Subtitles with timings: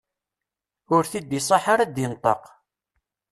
[0.95, 2.43] Ur t-id-iṣaḥ ara ad d-inṭeq.